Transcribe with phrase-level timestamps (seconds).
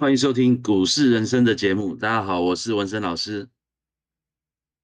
[0.00, 1.94] 欢迎收听股市人生的节目。
[1.94, 3.46] 大家好，我是文森老师。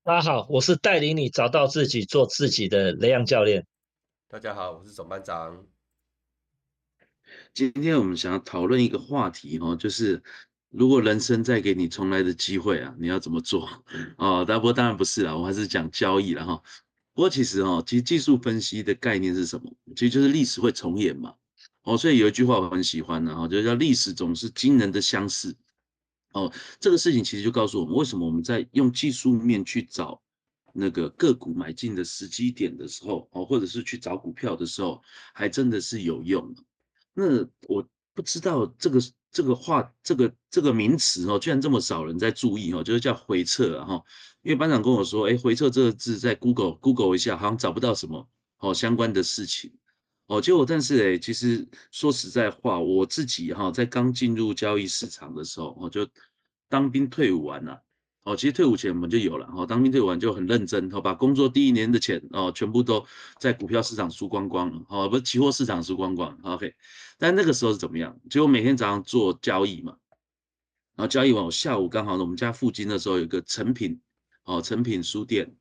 [0.04, 3.66] 大家好，我是带领你找到自己、做自己的雷阳教练。
[4.28, 5.64] 大家好，我是总班长。
[7.54, 10.22] 今天我们想要讨论一个话题哦，就是
[10.68, 13.66] 如果人生再给你重来的机会啊，你要怎么做？
[14.18, 16.62] 哦，不过当然不是啦，我还是讲交易了哈。
[17.14, 19.72] 不过其实哦，其实技术分析的概念是什么？
[19.94, 21.34] 其实就是历史会重演嘛。
[21.86, 25.56] 哦，所以有一句话我很喜欢的哈，就叫历史总是惊人的相似。
[26.32, 30.20] 哦，这个事情其实就告诉我们，为什么我们在用技术面去找
[30.74, 35.00] 那个个股买进的时机点的时候，哦，或者是去找股票的时候，
[35.32, 36.52] 还真的是有用。
[37.14, 39.00] 那我不知道这个
[39.30, 44.02] 这个话，这个这个名词哦，居然这么少人在注意哦，就是叫回撤啊哈。
[44.42, 48.28] 因为班长跟我说，哎，回撤这个字在 Google Google 一下，好像找不到什么
[48.58, 49.72] 哦相关的事情。
[50.26, 56.08] 哦，结果但是诶，其实说实在话，我自己哈，在刚进入交易市场的时候，我就
[56.68, 57.80] 当兵退伍完了，
[58.24, 63.06] 哦，其实退伍前我们就有了，哦，当兵退伍完就很认真，哦，把工作第一年的钱哦，全部都
[63.38, 66.74] 在股票市场输光光了，哦，不是期货市场输光光，OK，
[67.18, 68.18] 但那个时候是怎么样？
[68.28, 69.96] 结果每天早上做交易嘛，
[70.96, 74.00] 然后交易完，我下午刚好我们家附近的时候有一个成品，
[74.42, 75.54] 哦，成品书店，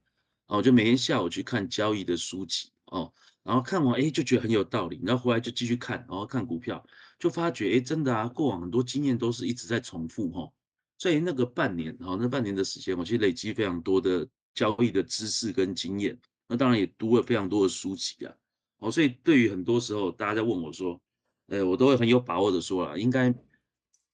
[0.47, 3.13] 哦，就每天下午去看交易的书籍，哦。
[3.45, 6.83] 然后看完，哎，就觉得很有道理，然后回来就继续看，然后看股票，
[7.19, 10.51] 就发觉，哎，真的啊，过往很多经验都是一直在重复，哈。
[10.97, 18.33] 所以那个半年，哈，那半年的时间，我其实累积非常多的交易的知识跟经验，那当然也读了非常多的书籍啊，
[18.79, 20.99] 哦，所以对于很多时候大家在问我说，
[21.49, 23.31] 呃，我都会很有把握的说啊，应该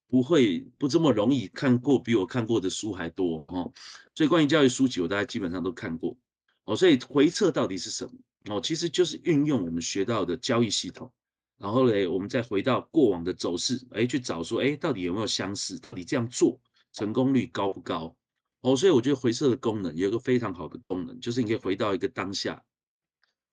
[0.07, 3.71] 不会不这么容易看过比我看过的书还多，哈。
[4.13, 6.17] 所以关于交易书籍，我大家基本上都看过，
[6.65, 8.11] 哦，所以回测到底是什么？
[8.45, 11.11] 哦，其实就是运用我们学到的交易系统，
[11.57, 15.77] 然后嘞，我们再回到过往的走势，哎，去找说，哎，到底有没有相似？
[15.79, 16.59] 到底这样做
[16.91, 18.15] 成功率高不高？
[18.61, 22.63] 哦，所以我觉得回撤的功能有一个非常好的功能，就是你可以回到一个当下，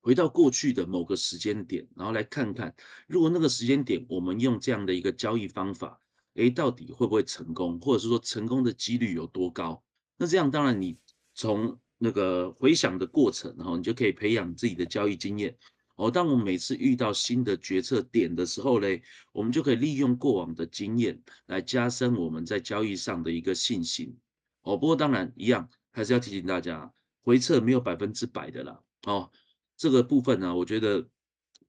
[0.00, 2.74] 回到过去的某个时间点，然后来看看，
[3.06, 6.00] 如果那个时间点我们用这样的一个交易方法，
[6.34, 9.82] 哎，到底会不会成功，或者是说成功的几率有多高？
[10.16, 10.98] 那这样当然你
[11.34, 15.56] 从那个回想的过程，然后你就可以培养自己的交易经验。
[15.96, 24.16] 哦，当我们每次遇到新的决策点的时候嘞，我们就可以利用过往的经验来加深我们在交易上的一个信心。
[24.62, 26.92] 哦，不过当然一样，还是要提醒大家，
[27.22, 28.80] 回撤没有百分之百的啦。
[29.06, 29.28] 哦，
[29.76, 31.04] 这个部分呢，我觉得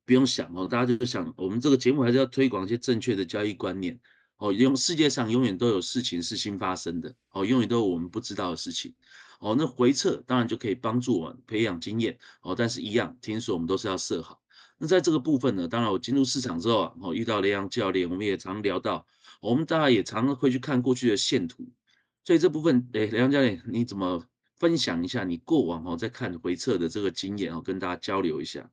[0.06, 4.00] 不用想哦，大家就想，我们这个节目还是要推广一些正确的交易观念。
[4.38, 8.94] 哦，用世界上永远都有事情是新发生的，哦，永远都有我们不知道的事情。
[9.40, 14.42] 哦，那回撤当然就可以帮助我们培养经验哦，但是一样，听说我们都是要设好。
[14.78, 19.06] 那在这个部分呢，当然我进入市场之后啊，哦，遇到雷阳教练，我们也常聊到，
[19.42, 21.66] 我们大家也常会去看过去的线图。
[22.26, 24.24] 所以这部分，哎，雷阳教练，你怎么
[24.58, 28.70] 分享一下你过往哦在看回撤的这个经验哦，跟大家交流一下。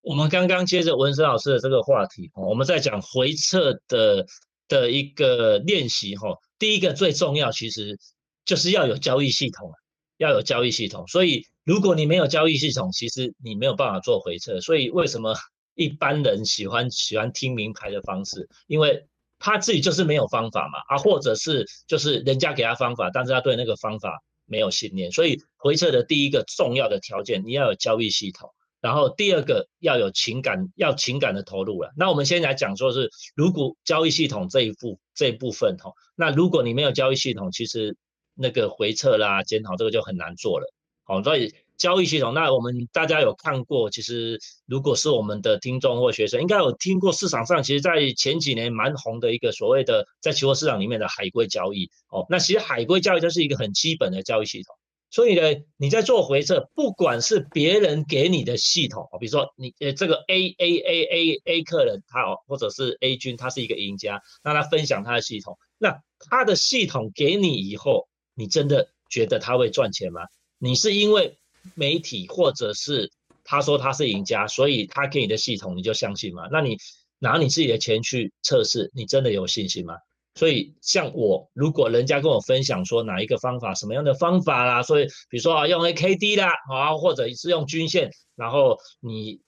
[0.00, 4.26] 我们刚刚接着文生老师的这个话题哦，我们在讲回撤的
[4.66, 6.36] 的一个练习哈。
[6.58, 7.96] 第一个最重要，其实。
[8.44, 9.70] 就是要有交易系统，
[10.16, 11.06] 要有交易系统。
[11.08, 14.60] 所以，如果你没有交易系统，其实你没有办法做回撤。
[14.60, 15.34] 所以，为什么
[15.74, 18.48] 一般人喜欢喜欢听名牌的方式？
[18.66, 19.06] 因为
[19.38, 25.10] 他自己就是没有方法嘛，啊，或者是就是人家给他方法，但是他对那个方法没有信念。
[25.10, 28.50] 所以，回撤的第一个重要的条件，你要有交易系统。
[28.80, 31.92] 然后，第二个要有情感，要情感的投入了。
[31.96, 37.96] 那我们先来讲说是，如果交易系统这一部这一部分哈，那如果你没有交易系统，其实
[38.34, 40.72] 那个回撤啦、检讨这个就很难做了。
[41.04, 43.90] 好，所以交易系统，那我们大家有看过？
[43.90, 51.90] 其实如果是我们的听众或学生，应该有听过市场上，其实在前几年蛮红的一个所谓的在期货市场里面的海龟交易。
[52.08, 54.76] 哦，那其实海龟交易就是一个很基本的交易系统。
[55.10, 65.98] 所以呢，你在做回撤，不管是别人给你的系统，比如说你呃这个 A A A A A 客人他哦，或者是 A 君他是一个赢家，那他分享他的系统，那
[66.30, 68.06] 他的系统给你以后。
[68.42, 70.22] 你真的觉得他会赚钱吗？
[70.58, 71.38] 你是因为
[71.74, 73.08] 媒体或者是
[73.44, 76.48] 他说他是赢家，所以他给你的系统你就相信吗？
[76.50, 76.76] 那你
[77.20, 79.94] 拿你自己的钱去测试，你真的有信心吗？
[80.34, 89.40] 所以像我，如果人家跟我分享说哪一个方法，什么样的方法啦，所以比如说啊用 A K D 啦，啊或者是用均线，然后你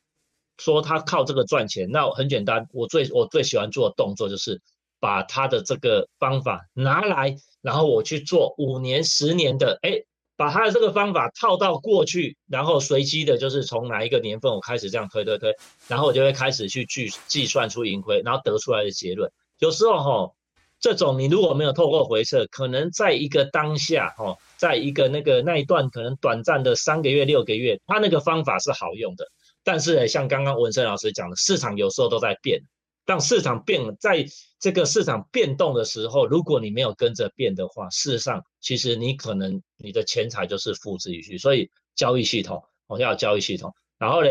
[0.58, 4.62] 说他靠这个赚钱，那很简单，我最我最喜欢做的动作就是
[5.00, 7.34] 把他的这个方法拿来。
[7.64, 9.92] 然后我去做五年、十年的，哎，
[10.36, 15.50] 把他的这个方法套到过去，然后随机的，就是从哪一个年份我开始这样推推推，
[15.88, 19.32] 然后我就会开始去计计算出盈亏，然后得出来的结论。
[19.60, 20.34] 有时候哈，
[20.78, 29.24] 这种你如果没有透过回测，可能在一个当下哦，在一个那个那一段可能短暂的三个月、六个月，他那个方法是好用的。
[29.62, 32.60] 但是像刚刚文生老师讲的，市场有时候都在变。
[33.06, 34.24] 当市场变，在
[34.58, 41.36] 这个市场变动的时候，如果你没有跟着变的话，事实上其实你可能你的钱财就是付之一炬。
[41.36, 43.74] 所以交易系统，我要交易系统。
[43.98, 44.30] 然后呢，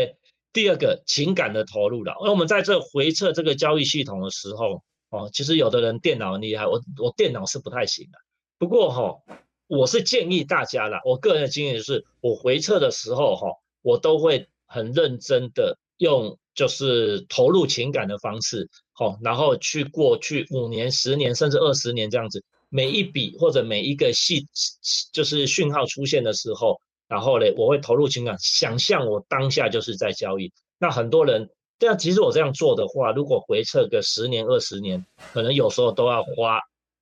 [0.52, 2.14] 第二个情感的投入了。
[2.14, 8.18] 而我们在这回测这个交易系统的时候，哦，其实有的人电脑很厉害，我我电脑是不太行的。
[8.58, 9.36] 不过哈，
[9.68, 13.46] 我是建议大家啦，我个人的经验是，我回测的时候哈，
[13.82, 16.36] 我都会很认真的用。
[16.54, 24.46] 就是投入情感的方式，好，然后去过去五年、十年甚至二十年这样子，每一笔或者每一个细
[25.12, 30.52] 就是讯号出现的时候，然后呢，我会投入情感，想象我当下就是在交易。
[30.78, 36.60] 那很多人，但其实我这样做的话，如果回测个十年、二十年，可能有时候都要花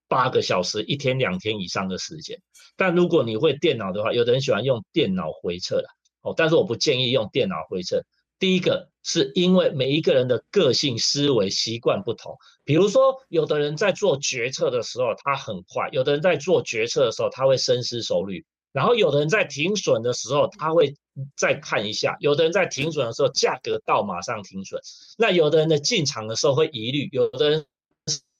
[0.08, 2.40] 八个小时、一天、两天以上的时间。
[2.76, 5.88] 但如果你会电脑的话，有的人喜欢用电脑回测的，
[6.22, 8.02] 哦，但是我不建议用电脑回测。
[8.42, 12.36] 第一个是因为每一个人的个性、思维、习惯不同。
[12.64, 20.96] 比如说，有的人在做决策的时候他很快，有的人在做决策的时候他会深思熟虑，然后有的人在停损的时候他会
[21.36, 24.80] 再看一下，有的人在停损的时候价格到马上停损。
[25.16, 27.64] 那有的人的进场的时候会疑虑，有的人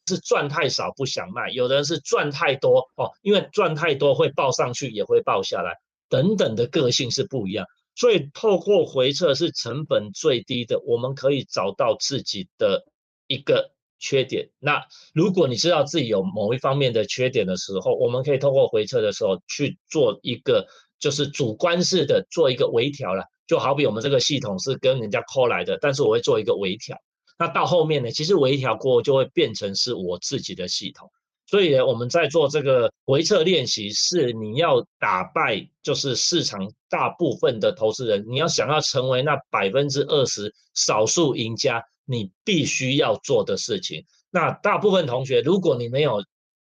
[0.09, 5.77] 是赚太少不想卖，有的人是赚太多哦，因为赚太多会报上去也会报下来，
[6.09, 7.65] 等等的个性是不一样。
[7.95, 12.85] 所以，透过回测是成本最低的，我们可以找到自己的
[13.27, 14.51] 一个缺点。
[14.59, 20.67] 那如果你知道自己有某一方面的缺点的时候，我们可以透过回测的时候去做一个，
[20.99, 23.25] 就是主观式的做一个微调了。
[23.47, 26.97] 就好比我们这个系统是跟人家 call 来的，但是我会做一个微调。
[27.39, 31.11] 那到后面呢，其实微调过后就会变成是我自己的系统。
[31.53, 44.03] 所以，我们在做这个回测练习，是你要打败就是市场大部分的投资人，你要想要成为那百分之二十少数赢家，你必须要做的事情。
[44.31, 46.25] 那大部分同学，如果你没有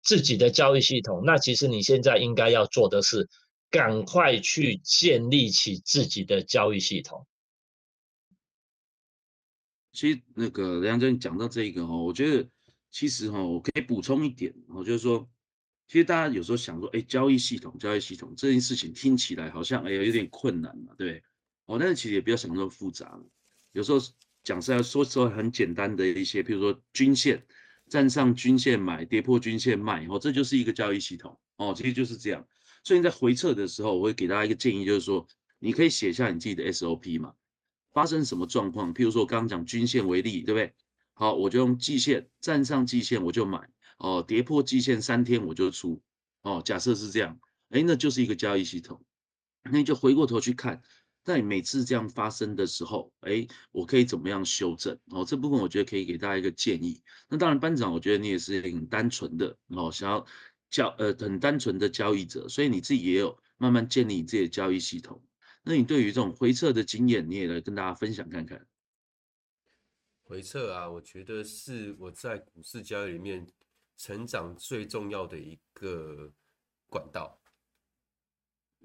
[0.04, 3.28] 自己的交易系统，那其实你现在应该要做的是，
[3.70, 7.26] 赶快去建立起自己的交易系统。
[9.92, 12.48] 其实那个梁真讲到这个哦，我觉得。
[12.90, 15.28] 其实哈，我可以补充一点，哦，就是说，
[15.86, 21.22] 其实大家有时候想说，哎，交易系统，交易系统这件事情听起来好像哎呀有点困难嘛，对不对？
[21.66, 23.20] 哦，但是其实也不要想那么复杂。
[23.72, 23.98] 有时候
[24.42, 27.46] 讲是要说说很简单的一些，譬如说均线
[27.88, 32.46] 站上均线买，跌破均线卖，哦，这就是一个交易系统，哦，其实就是这样。
[32.84, 35.26] 所以在回撤的时候，我会给大家一个建议，就是说，
[35.58, 37.34] 你可以写下你自己的 SOP 嘛，
[37.92, 38.94] 发生什么状况？
[38.94, 40.72] 譬如说我刚刚讲均线为例，对不对？
[41.18, 43.68] 好，我就用季线站上季线我就买
[43.98, 46.00] 哦，跌破季线三天我就出
[46.42, 46.62] 哦。
[46.64, 49.04] 假设是这样，哎，那就是一个交易系统。
[49.64, 50.80] 那你就回过头去看，
[51.24, 54.96] 在每次这样发生的时候，哎，我可以怎么样修正？
[55.06, 57.02] 哦，这部分我觉得可以给大家一个建议。
[57.28, 60.24] 那当然，班长，我觉得你也是很单纯的哦，想要
[60.70, 65.20] 交呃很单纯的交易者，所以你自己也有慢慢建立你自己的交易系统。
[65.64, 68.67] 那你对于这种回撤的经验，你也来跟大家分享看看。
[70.28, 73.50] 回撤啊，我觉得是我在股市交易里面
[73.96, 76.30] 成长最重要的一个
[76.86, 77.40] 管道。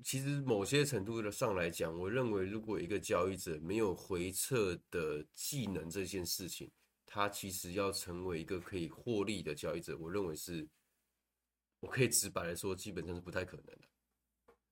[0.01, 6.71] 其实某些程度的上来讲，我认为如果一个交易者没有回撤的技能这件事情，
[7.05, 10.65] 他其实要成为一个可以获利的交易者，我认为是，
[11.81, 13.81] 我可以直白的说，基本上是不太可能的。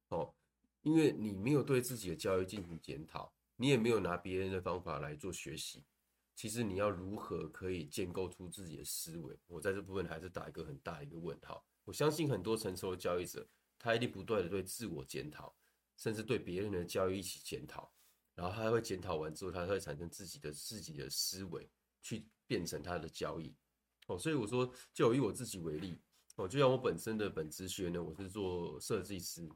[0.08, 0.34] 哦，
[0.84, 5.84] 因为你没有对自己的交易进行检讨，你也没有拿别人的方法来做学习。
[6.42, 9.40] 其实你要如何可以建构出自己的思维？
[9.46, 11.64] 我在这部分还是打一个很大一个问号。
[11.84, 15.56] 我相信很多成熟的交易者，他一定不断的对自我检讨，
[15.98, 17.94] 甚至对别人的交易一起检讨，
[18.34, 21.70] 然后他会检讨完之后，他会产生自己的自己的思维，
[22.02, 23.56] 去变成他的交易。
[24.08, 25.96] 哦，所以我说，就以我自己为例，
[26.38, 29.48] 哦，就像我本身的本职学呢，我是做设计师，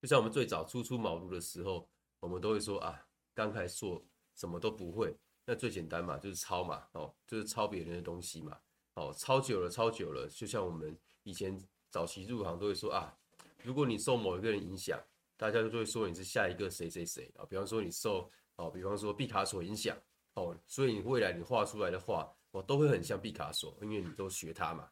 [0.00, 3.86] 就像我们最早初出茅庐的时候，我们都会说啊，刚开始
[4.34, 5.16] 什么都不会。
[5.46, 8.58] 那最简单嘛，就是抄嘛，哦，就是抄别人的东西嘛，
[8.94, 11.54] 哦，抄久了，抄久了，就像我们以前
[11.90, 13.14] 早期入行都会说啊，
[13.62, 14.98] 如果你受某一个人影响，
[15.36, 19.94] 大家就会说你是下一个谁谁谁啊，比方说你受哦，比方说毕卡索影响，
[20.32, 24.88] 哦，所以你未来你画出来的画，哦，都会很像毕卡索，因为你都学他嘛，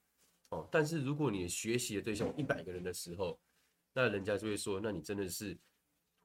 [0.50, 3.40] 哦，但是如果你学习的对象一百个人的时候，
[3.94, 5.56] 那人家就会说，那你真的是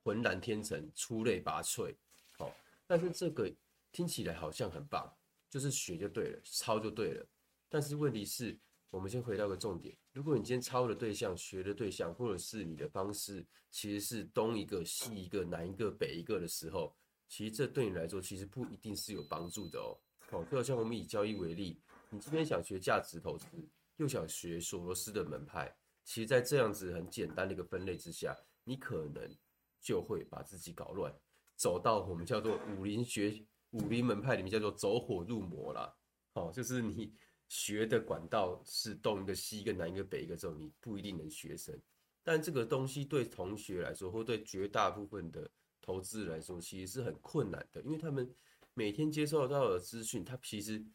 [0.04, 1.96] 浑然天成，出类拔萃，
[2.38, 2.54] 好，
[2.86, 3.50] 但是这个。
[3.98, 5.12] 听起来好像很棒，
[5.50, 7.28] 就是学就对了，抄就对了。
[7.68, 8.56] 但是问题是，
[8.92, 16.96] 我们先回到个重点，如果你今天抄的对象、学的对象，或者是你的方式，其实是东一个、西一个、南一个、北一个的时候，
[17.28, 19.98] 其实这对你来说，其实不一定是有帮助的哦。
[20.30, 23.48] 好，就好像我们以交易为例，你今天想学价值投资，
[23.96, 29.36] 又想学索罗斯的门派，其实，在这样子很简单的一个分类之下，你可能
[29.82, 31.12] 就会把自己搞乱，
[31.56, 35.94] 走到我们叫做武林学、武林门派里面叫做走火入魔啦。
[36.34, 37.14] 好，就是你
[37.48, 41.80] 学的管道是东一个、西一个、南一个、北一个之后，你不一定能学成。
[42.24, 45.50] 但这个东西对同学来说，或对绝大部分的
[45.82, 48.30] 投资来说，其实是很困难的，因为他们。
[48.74, 50.86] 每天接受到的资讯，他其实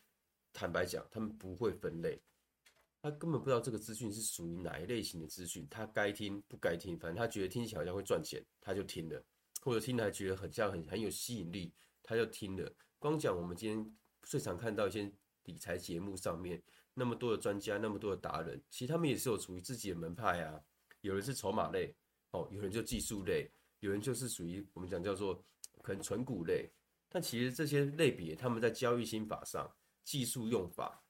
[0.53, 2.17] 坦白讲，他们不会分类，
[3.03, 9.21] 他根本不知道这个资讯是属于哪一类型的资讯，他该听不该听，反正他觉得听起来好像会赚钱，他就听了，
[9.63, 12.73] 或者听来觉得很像很很有吸引力，他就听了。
[12.99, 15.11] 光讲我们今天最常看到一些
[15.45, 16.63] 理财节目上面
[16.95, 20.61] 那么多的专家，那么多的达人，其实他们也是有属于自己的门派啊。
[21.01, 21.95] 有人是筹码类，
[22.31, 25.45] 哦，有人就技术类，有人就是属于我们讲叫做
[25.83, 26.71] 可能纯股类。
[27.09, 29.69] 但其实这些类别，他们在交易心法上、
[30.05, 31.03] 技术用法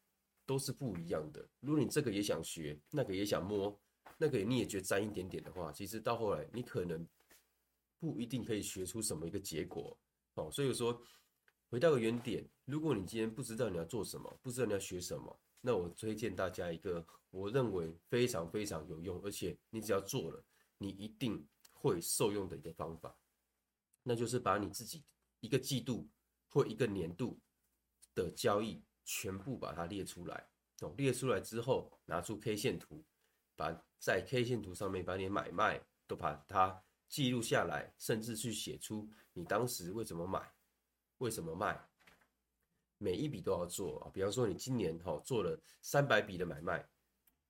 [0.46, 1.46] 都是不一样的。
[1.60, 3.78] 如果你这个也想学，那个也想摸，
[4.16, 7.06] 那个你也觉得沾一点点的话，其实到后来你可能
[7.98, 9.96] 不一定可以学出什么一个结果。
[10.34, 11.02] 哦，所以说
[11.68, 20.44] 回到个原点，如果你今天不知道你要做什么，不知道你要学什么，那我推荐大家一个我认为非常非常有用，而且你只要做了，
[20.78, 23.16] 你一定会受用的一个方法，
[24.02, 25.04] 那就是把你自己。
[25.40, 26.08] 一个季度
[26.46, 27.36] 或一个年度
[28.14, 30.48] 的交易全部把它列出来，
[30.82, 33.04] 哦，列出来之后拿出 K 线图，
[33.56, 36.80] 把在 K 线图上面把你买卖都把它
[37.12, 40.50] 记录下来，甚至去写出你当时为什么买，
[41.18, 41.78] 为什么卖，
[42.96, 44.10] 每一笔都要做啊。
[44.14, 46.88] 比方说你今年哈做了三百笔的买卖，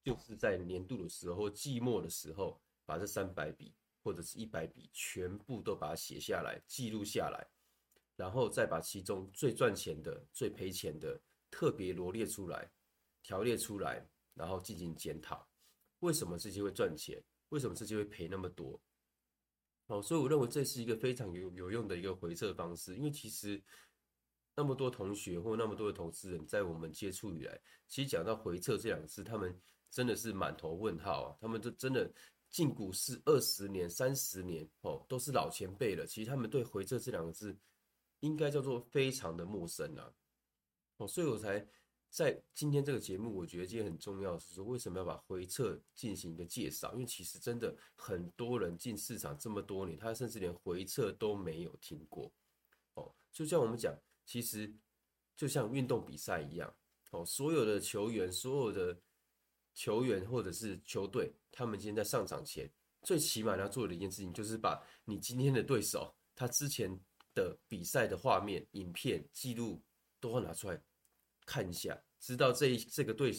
[0.02, 7.47] 就是在年度的时候季末的时候，把这三百笔或者是一百笔全部都把它写下来，记录下来。
[8.16, 11.21] 然后再把其中最赚钱的、最赔钱的
[11.52, 12.69] 特别罗列出来、
[13.23, 14.04] 条列出来，
[14.35, 15.49] 然后进行检讨。
[16.00, 17.23] 为什么这些会赚钱？
[17.50, 18.81] 为什么这些会赔那么多？
[19.86, 22.96] 哦，所以我认为这是一个非常有有用的一个回撤方式。
[22.96, 23.62] 因为其实
[24.56, 29.60] 那么多同学或那么多的投资人，在我们接触以来，其实讲到回撤这两个字，他们
[29.90, 31.36] 真的是满头问号啊！
[31.40, 32.10] 他们都真的
[32.50, 36.06] 进股市二十年、三十年哦，都是老前辈了。
[36.06, 37.56] 其实他们对回撤这两个字。
[38.20, 40.08] 应该叫做非常的陌生啊，
[40.98, 41.58] 哦，所以我才
[42.12, 46.92] 在今天这个节目，我觉得今天很重要是说，为什么要把回撤进行一个介绍？
[46.92, 52.31] 因为其实真的很多人进市场这么多年，他甚至连回撤都没有听过，
[52.92, 54.71] 哦，就像我们讲，其实
[55.35, 56.76] 就像运动比赛一样，
[57.12, 59.00] 哦，所有的球员、所有的
[59.73, 67.00] 球员或者是球队，他们今天在上场前，最起码要做的一件事情，就是把你今天的对手，他之前。
[67.35, 69.83] 的比赛的画面、影片记录
[70.21, 70.78] 都要拿出来
[71.44, 73.32] 看一下，知道这这个对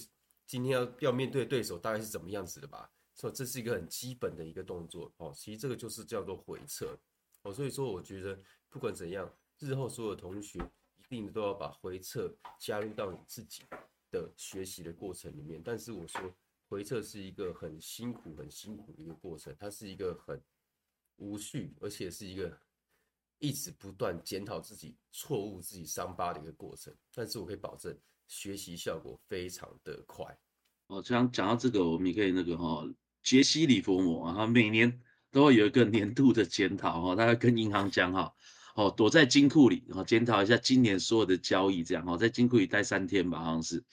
[0.45, 2.91] 今天要要面对对手大概是怎么样子的吧？
[3.13, 5.33] 所以这是一个很基本的一个动作哦。
[5.35, 6.97] 其实这个就是叫做回撤
[7.43, 7.53] 哦。
[7.53, 10.59] 所以说，我觉得不管怎样，日后所有同学
[10.97, 13.63] 一定都要把回撤加入到你自己
[14.11, 15.61] 的学习的过程里面。
[15.63, 16.33] 但是我说，
[16.67, 20.41] 回撤是一个很辛苦、很辛苦的一个过程，它是一个很
[21.17, 22.59] 无序，而且是一个。
[23.43, 27.93] 一直不断检讨自己错误、自己伤疤的一个过程，但是我可以保证
[28.25, 30.25] 学习效果非常的快。
[30.87, 32.87] 哦，这样讲到这个，我们也可以那个哈，
[33.21, 34.97] 杰西·里佛摩啊，他每年
[35.29, 38.33] 都会有一个年度的检讨哈，他会跟银行讲哈，
[38.75, 43.83] 哦，躲在金库里然后检讨一下今年所有的交易，这样哈，在金库里待三天吧，好像是。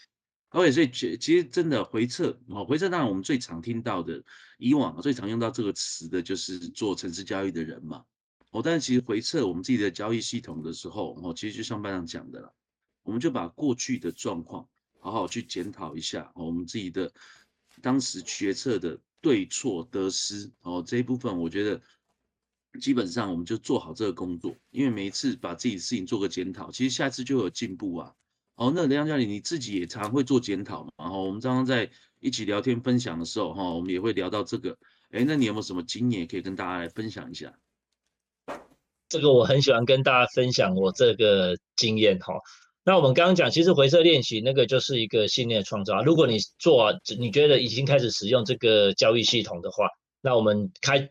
[0.51, 4.23] OK，所以其其实真的回撤哦，回撤当然我们最常听到的，
[4.59, 8.05] 以往最常用到这个词的就是做城市交易的人嘛。
[8.51, 12.53] 哦，但是其实回测我们自己的交易系统的时候，哦，其实就像班长讲的了，
[13.03, 17.13] 我们就把过去的状况好好去检讨一下，哦，我们自己的
[17.81, 21.81] 当时决策的对错得失，哦，这一部分我觉得
[22.81, 28.15] 基本上我们就做好这个工作，因为每一次把自己的事情做个检讨，其实下次就有进步啊。
[28.57, 34.77] 哦，那梁教练你自己也常会做检讨嘛，然后我们刚刚在一起聊天分享的时候，哈，我们也会聊到这个，
[35.13, 37.57] 哎，那你有没有什么经验可以跟大家来分享一下？
[39.11, 42.35] 这个我很喜欢跟大家分享我这个经验哈。
[42.85, 46.03] 那我们刚刚讲，其实回撤练习那个就是一个信念创造。
[46.03, 49.89] 如果你做，你觉得已经开始使用这个交易系统的话，
[50.23, 51.11] 那我们开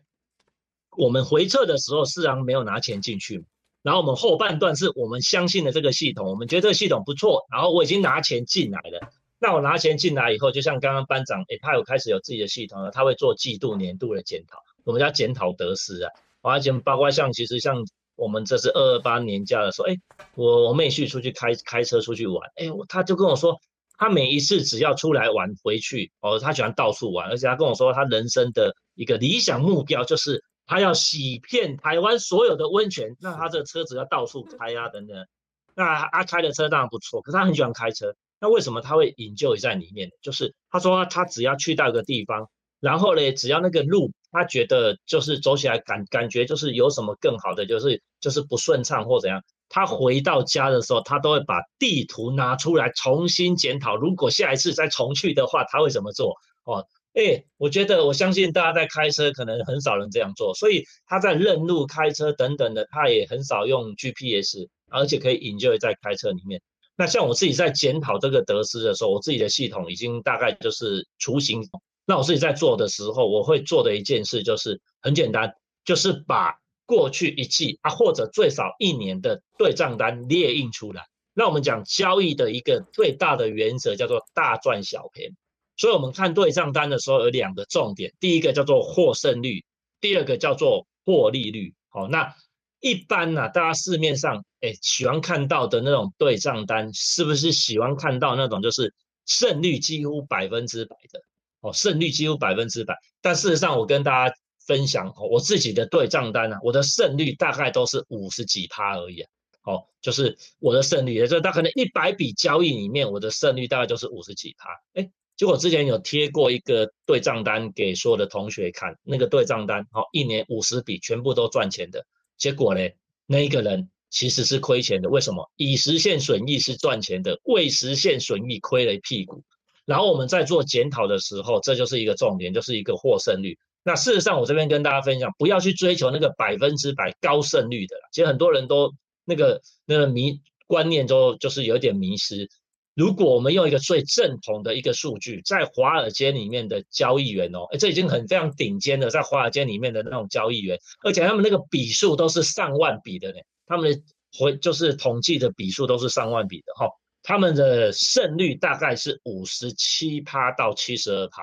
[0.96, 3.44] 我们回撤的时候，自然没有拿钱进去。
[3.82, 9.10] 然后我们后半段是我们相信了这个系统，我们觉得这个系统不错，然后我已经拿钱进来了。
[9.38, 16.10] 那我拿钱进来以后，就像刚刚班长，诶，他有开始有自己的系统了，他会做季度、年度的检讨，我们叫检讨得失啊。
[16.42, 17.76] 而且包括像其实像
[18.16, 19.96] 我们这是二二八年假的时候，哎，
[20.34, 23.58] 我我妹婿出去开开车出去玩，哎，他就跟我说，
[23.96, 35.26] 他每一次只要出来玩回去，哦，他喜欢到处玩，而且他跟我说，他人生的一个理想目标就是他要洗遍台湾所有的温泉，那他这车子要到处开啊等等。
[35.74, 38.14] 那他开的车当然不错，可是他很喜欢开车。
[38.38, 40.10] 那为什么他会引咎在里面？
[40.20, 42.48] 就是他说他只要去到一个地方，
[42.80, 53.96] 然后呢，只要那个路他觉得就是走起来感感觉就是有什么更好的，就是就是不顺畅或怎样，他回到家的时候，他都会把地图拿出来重新检讨。
[53.96, 56.34] 如果下一次再重去的话，他会怎么做？
[56.64, 64.68] 哦，哎，我觉得我相信大家在开车可能很少人这样做，所以他在认路开车等等的，他也很少用 GPS。
[64.92, 66.60] 而且可以引咎在开车里面。
[66.96, 71.62] 那像我自己在检讨这个得失的时候，我自己的系统已经大概就是雏形。
[72.06, 75.54] 那我自己在做的时候，我会做的一件事就是很简单，
[75.84, 76.54] 就是把
[76.86, 81.06] 过去一季啊或者最少一年的对账单列印出来。
[81.34, 85.32] 那我们讲交易的一个最大的原则叫做大赚小赔。
[85.76, 89.64] 所以我们看对账单的时候有两个重点，第一个叫做获胜率，
[90.00, 91.74] 第二个叫做获利率。
[91.88, 92.34] 好，那。
[92.82, 98.94] 一般呢，大家市面上哎喜欢看到的那种对账单，是不是喜欢看到那种就是
[99.26, 101.20] 胜率几乎百分之百的
[101.60, 101.72] 哦？
[101.72, 102.96] 胜率几乎百分之百。
[103.20, 104.34] 但事实上，我跟大家
[104.66, 109.30] 分享我自己的对账单呢，我的胜率大概都是五十几趴而已啊。
[109.64, 114.70] 哦，就是我的胜率，也就是大概一百笔交易里面，我的胜率大概就是五十几趴。
[114.94, 122.06] 哎，结果之前有贴过一个对账单给所有的同学看，那个对账单，好，一年五十笔全部都赚钱的。
[122.38, 122.88] 结果呢，
[123.26, 125.10] 那一个人其实是亏钱的。
[125.10, 125.50] 为什么？
[125.56, 129.44] 已实现损益是赚钱的，未实现损益亏了一屁股。
[129.90, 133.58] 然后我们在做检讨的时候，这就是一个重点，就是一个获胜率。
[133.82, 137.96] 那事实上，我这边跟大家分享，不要去追求那个百分之百高胜率的。
[138.12, 142.48] 其实很多人都那个那个迷观念都就是有点迷失。
[142.94, 154.00] 如果我们用一个最正统的一个数据，在华尔街里面的交易员哦，这已经很非常顶尖的，在华尔街里面的那种交易员，而且他们那个笔数都是上万笔的呢，他们的
[154.38, 156.86] 回就是统计的笔数都是上万笔的哈，
[157.22, 161.42] 他们的胜率大概是五十七趴到七十二趴，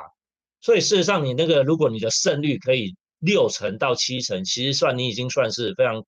[0.61, 6.05] 所以事实上你那个如果你的胜率可以六成到七成，其实算你已经算是非常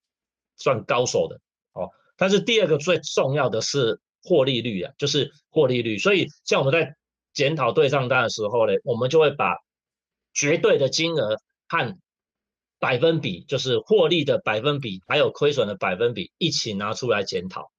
[0.58, 1.40] 算高手的
[1.74, 1.90] 哦。
[2.18, 4.00] 但是第二个最重要的是。
[4.22, 5.98] 获利率啊，就是获利率。
[5.98, 6.94] 所以像我们在
[7.34, 9.56] 检讨对账单的时候呢，我们就会把
[10.34, 11.98] 绝对的金额和
[12.80, 17.72] 百分比，就是获利的百分比，还有亏损的百分比一起拿出来检讨。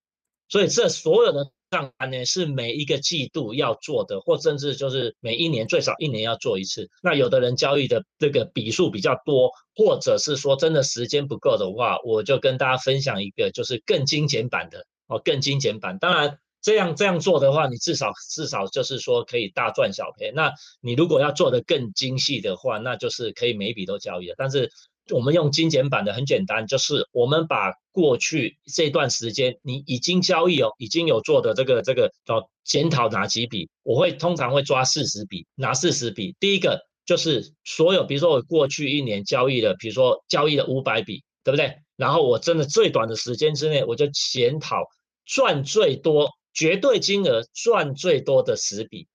[0.49, 6.89] 所以这所有的账单呢，是每一个季度要做的，或甚至就是每一年最少一年要做一次。
[7.03, 14.85] 那有的人交易的这个笔数比较多，或者是说真的时间不够的话，我就跟大家分享一个就是更精简版的。
[15.07, 15.99] 哦，更精简版。
[15.99, 20.31] 当然，这样这样做的话，你至少至少就是说可以大赚小赔。
[20.31, 24.37] 那你如果要做的更精细的话，那就是可以每笔都交易了。
[24.39, 24.71] 但是
[25.13, 36.35] 我们用精简版的很简单，就是我们把过去这段时间你已经交易哦，已经有做的这个这个叫检讨哪几笔，我会通常会抓四十笔，拿四十笔。
[36.41, 41.77] 第一个就是所有，比如说我过去一年交易的，比如说交易了五百笔，对不对？
[41.97, 44.85] 然后我真的最短的时间之内，我就检讨。
[45.27, 49.07] 赚最多绝对金额赚最多的十笔，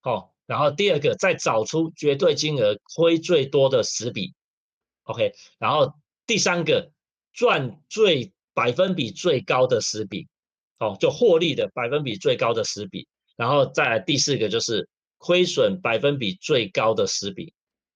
[0.00, 4.34] 好，然后第二个再找出绝对金额亏最多的十笔
[5.10, 5.92] ，OK，然后
[6.26, 6.90] 第三个
[7.32, 10.28] 赚最百分比最高的十笔，
[10.78, 17.52] 哦，就获利的百分比最高的十笔，然后再来第四个就是亏损百分比最高的十笔。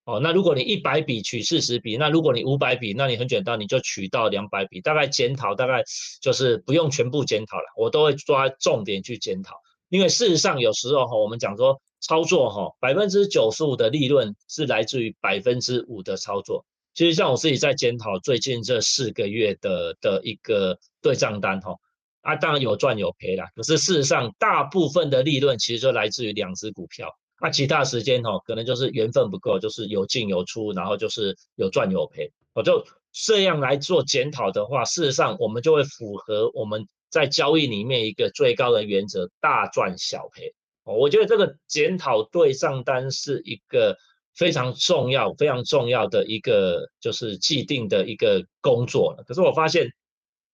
[0.06, 5.82] 哦，那如果你一百笔取四十笔，那如果你五百笔，那你很简单，你就取到两百笔，大概检讨大概
[6.20, 9.54] 就是不用全部检讨了，我都会抓重点去检讨，
[9.88, 16.66] 因为事实上有时候哈，我们讲说操作哈，百分之九十五的利润是来自于百分之五的操作。
[16.94, 21.74] 其实像我自己在检讨最近这四个月的的一个对账单哈，
[22.22, 27.08] 啊，当然有赚有赔啦，可是事实上大部分的利润其实就来自于两只股票。
[27.40, 32.30] 那其他时间哈，可能就是缘分不够，就是有进有出，然后就是有赚有赔。
[32.54, 40.54] 我就这样来做检讨的话，事实上我们就会符合我们在交易里面一个最高的原则：大赚小赔。
[40.84, 43.98] 哦，我觉得这个检讨对账单是一个
[44.36, 49.22] 非常重要、非常重要的一个就是既定的一个工作了。
[49.24, 49.88] 可是我发现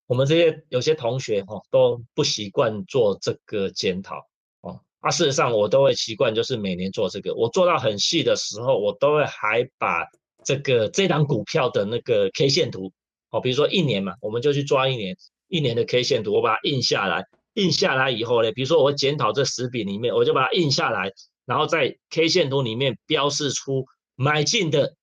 [0.06, 4.16] 我们这些有些同学哈都不习惯做这个检讨。
[4.60, 7.34] 哦，啊，事实上我都会习惯，就是每年做这个。
[7.34, 10.04] 我做到很细的时候，我都会还把
[10.44, 12.92] 这个这档股票的那个 K 线图，
[13.30, 15.16] 哦，比如说一年嘛，我们就去抓一年
[15.48, 17.24] 一年的 K 线图，我把它印下来。
[17.54, 21.10] 印下来以后呢，比如说我检讨这十笔里面，我就把它印下来，
[21.46, 23.84] 然后在 K 线图里面标示出
[24.16, 24.94] 买进的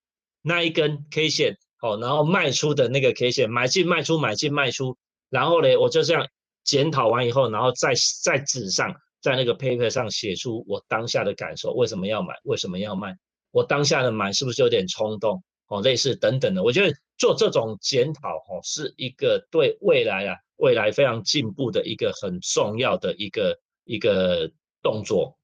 [0.41, 4.97] 那一根 K 线，哦，然后卖出的那个 K 线，买进卖出买进卖出，
[5.29, 6.27] 然后呢，我就这样
[6.63, 8.95] 检讨完以后，然后在在纸上。
[9.19, 13.13] 在那个 paper 上写出我当下的感受，为什么要买，为什么要卖，
[13.51, 24.49] 我当下的买是不是有点冲动哦，类似等等的，我觉得做这种检讨哦，是一个对未来啊，未来非常进步的一个很重要的一个一个
[24.83, 25.36] 动作。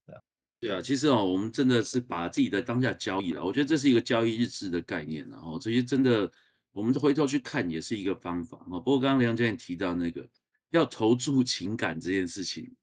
[0.63, 6.32] 对啊，其实哦，我们真的是把自己的当下交易了，我觉得这是一个交易日志的概念，然后这些真的，
[6.71, 8.80] 我们回头去看也是一个方法哦。
[8.80, 10.26] 不过刚刚梁教练提到那个
[10.69, 12.73] 要投注情感这件事情。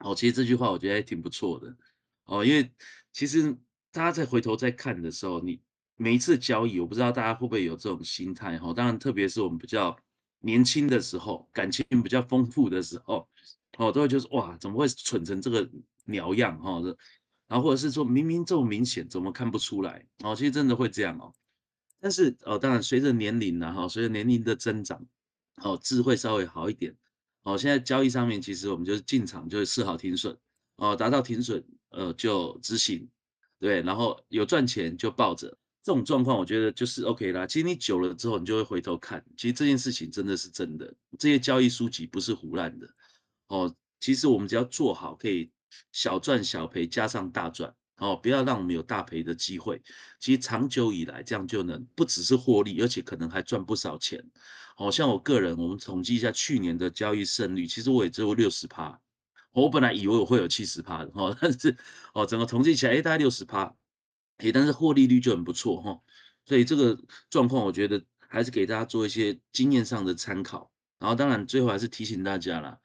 [0.00, 1.74] 哦，其实这句话我觉得还挺不错的
[2.24, 2.70] 哦，因为
[3.14, 3.50] 其实
[3.90, 5.58] 大家在回头再看的时候，你
[5.96, 8.74] 每一次交易，我不知道大家会不会有这种心态哈。
[8.74, 9.96] 当然，特别是我们比较
[10.40, 13.26] 年轻的时候，感情比较丰富的时候，
[13.78, 15.66] 哦，都会就是哇，怎么会蠢成这个
[16.04, 16.78] 鸟样哈？
[17.52, 20.02] 然后或者是说明明这么明显，怎么看不出来？
[20.24, 21.34] 哦，其实真的会这样哦。
[22.00, 25.04] 但是哦，当然随着年龄呢，哈，随着年龄的增长，
[25.62, 26.96] 哦，智慧稍微好一点。
[27.42, 30.34] 哦，现在交易上面其实我们就是进场就会设好停损，
[30.76, 33.06] 哦，达到停损，呃，就执行，
[33.60, 37.46] 对，然后有赚钱就抱着，这种状况我觉得就是 OK 啦。
[37.46, 42.88] 其实你久了之后，你就会回头看，其实这件事情真的是真的，这些交易书籍不是胡乱的，
[43.48, 45.50] 哦，其实我们只要做好，可以
[45.92, 49.82] 小赚小赔加上大赚，哦，不要让我们有大赔的机会。
[50.20, 54.24] 其实长久以来这样就能不只是获利，而且可能还赚不少钱。
[54.74, 58.98] 好像我个人，我们统计一下去年的交易胜率，其实我也只有六十趴。
[59.52, 61.76] 我本来以为我会有七十趴的哈，但是
[62.14, 63.74] 哦，整个统计起来，哎，大概六十趴，
[64.38, 66.00] 哎，但是获利率就很不错哈。
[66.46, 70.72] 所以这个状况，我觉得还是给大家做一些经验上的参考。
[70.98, 72.78] 然后，当然最后还是提醒大家啦，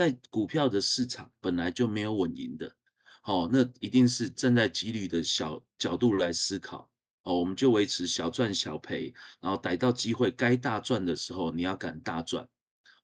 [0.00, 2.74] 在股票的市场本来就没有稳赢的，
[3.20, 6.90] 好，那一定是站在几率的小角度来思考。
[7.24, 12.48] 哦，我们就维持小赚小赔，然后逮到机会该大赚的时候，你要敢大赚。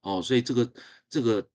[0.01, 0.73] 哦，所以这个
[1.07, 1.47] 这个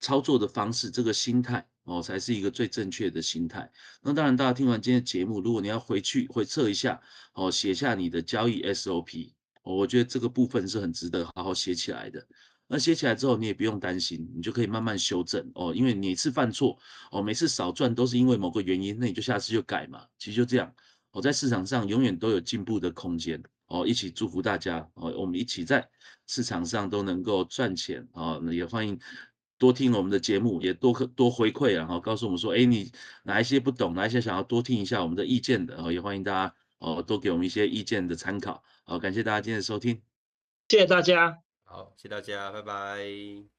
[0.00, 3.70] 操作的方式，这个心态哦，才是一个最正确的心态。
[4.00, 6.98] 那当然，大家听完今天节目，如果你要回去回测一下，
[7.34, 12.26] 哦，写下你的交易 SOP，我觉得这个部分是很值得好好写起来的。
[12.68, 16.76] 那写起来之后，你也不用担心，你就可以慢慢修正哦，因为每次犯错
[17.10, 20.72] 哦，每次少赚都是因为某个原因，那你就下次就改嘛，其实就这样。
[21.12, 25.88] 我在市场上永远都有进步的空间哦，一起祝福大家哦，我们一起在
[26.26, 28.98] 市场上都能够赚钱哦，也欢迎
[29.58, 38.62] 多听我们的节目，也多多回馈然后告诉我们说，哎，你哪一些不懂，哪一些想要多听一下我们的意见的哦，也欢迎大家哦，多给我们一些意见的参考。
[38.84, 40.02] 好，感谢大家今天的收听，
[40.68, 43.55] 谢谢大家，好，谢谢大家，拜拜。